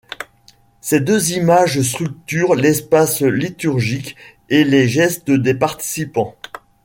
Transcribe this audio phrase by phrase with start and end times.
[0.81, 4.15] Ces deux images structurent l'espace liturgique
[4.49, 6.35] et les gestes des participants.